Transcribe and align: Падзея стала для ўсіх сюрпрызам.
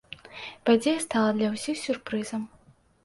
Падзея 0.69 1.03
стала 1.05 1.29
для 1.41 1.51
ўсіх 1.57 1.75
сюрпрызам. 1.85 2.41